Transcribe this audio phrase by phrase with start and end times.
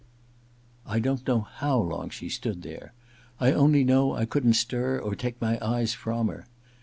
[0.83, 2.93] I don't know how long she stood there.
[3.39, 6.47] I only know I couldn't stir or take my eyes from her.